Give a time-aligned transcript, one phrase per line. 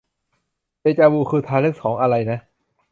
[0.81, 2.39] เดจาวู คือทาเลนท์ของ อะไรนะ